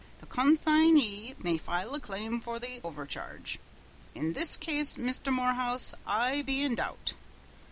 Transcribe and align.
The 0.17 0.25
con 0.25 0.55
sign 0.55 0.97
ey 0.97 1.35
may 1.43 1.59
file 1.59 1.93
a 1.93 1.99
claim 1.99 2.39
for 2.39 2.57
the 2.57 2.79
overcharge.' 2.83 3.59
In 4.15 4.33
this 4.33 4.57
case, 4.57 4.97
Misther 4.97 5.29
Morehouse, 5.29 5.93
I 6.07 6.41
be 6.41 6.63
in 6.63 6.73
doubt. 6.73 7.13